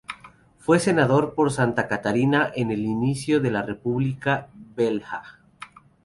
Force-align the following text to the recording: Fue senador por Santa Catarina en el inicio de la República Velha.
Fue 0.57 0.79
senador 0.79 1.35
por 1.35 1.51
Santa 1.51 1.87
Catarina 1.87 2.51
en 2.55 2.71
el 2.71 2.85
inicio 2.85 3.39
de 3.39 3.51
la 3.51 3.61
República 3.61 4.49
Velha. 4.55 5.21